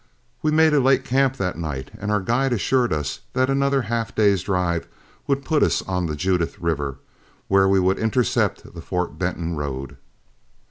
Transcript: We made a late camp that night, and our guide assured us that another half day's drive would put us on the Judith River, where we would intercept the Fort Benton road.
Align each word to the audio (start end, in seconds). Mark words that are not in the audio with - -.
We 0.41 0.49
made 0.49 0.73
a 0.73 0.79
late 0.79 1.05
camp 1.05 1.37
that 1.37 1.59
night, 1.59 1.91
and 1.99 2.09
our 2.09 2.21
guide 2.21 2.53
assured 2.53 2.91
us 2.91 3.19
that 3.33 3.51
another 3.51 3.83
half 3.83 4.15
day's 4.15 4.41
drive 4.41 4.87
would 5.27 5.45
put 5.45 5.61
us 5.61 5.83
on 5.83 6.07
the 6.07 6.15
Judith 6.15 6.57
River, 6.59 6.97
where 7.47 7.69
we 7.69 7.79
would 7.79 7.99
intercept 7.99 8.73
the 8.73 8.81
Fort 8.81 9.19
Benton 9.19 9.55
road. 9.55 9.97